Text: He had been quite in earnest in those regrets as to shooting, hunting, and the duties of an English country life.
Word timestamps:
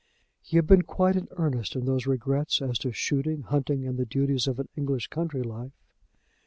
He 0.41 0.55
had 0.57 0.65
been 0.65 0.81
quite 0.81 1.15
in 1.15 1.27
earnest 1.37 1.75
in 1.75 1.85
those 1.85 2.07
regrets 2.07 2.59
as 2.59 2.79
to 2.79 2.91
shooting, 2.91 3.43
hunting, 3.43 3.85
and 3.85 3.99
the 3.99 4.05
duties 4.07 4.47
of 4.47 4.57
an 4.57 4.67
English 4.75 5.09
country 5.09 5.43
life. 5.43 5.73